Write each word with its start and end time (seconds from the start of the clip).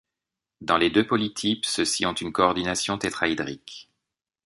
Dans 0.61 0.77
les 0.77 0.89
deux 0.89 1.05
polytypes, 1.05 1.63
ceux-ci 1.63 2.07
ont 2.07 2.13
une 2.15 2.31
coordination 2.33 2.97
tétraédrique. 2.97 3.87